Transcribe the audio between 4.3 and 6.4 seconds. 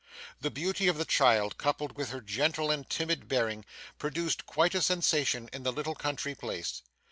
quite a sensation in the little country